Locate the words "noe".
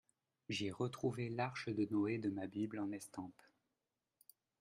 1.91-2.17